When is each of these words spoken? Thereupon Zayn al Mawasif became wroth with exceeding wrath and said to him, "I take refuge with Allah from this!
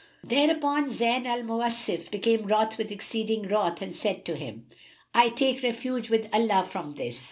Thereupon 0.23 0.89
Zayn 0.89 1.27
al 1.27 1.43
Mawasif 1.43 2.09
became 2.09 2.47
wroth 2.47 2.75
with 2.79 2.91
exceeding 2.91 3.43
wrath 3.43 3.83
and 3.83 3.95
said 3.95 4.25
to 4.25 4.35
him, 4.35 4.65
"I 5.13 5.29
take 5.29 5.61
refuge 5.61 6.09
with 6.09 6.27
Allah 6.33 6.65
from 6.65 6.93
this! 6.95 7.19